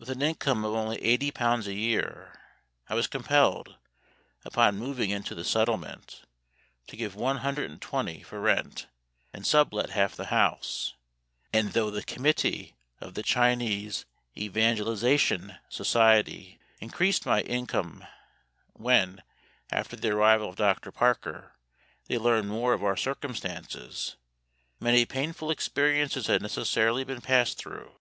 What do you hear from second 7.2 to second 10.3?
hundred and twenty for rent, and sublet half the